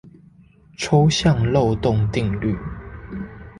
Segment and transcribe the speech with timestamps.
[0.79, 2.57] 抽象漏洞定律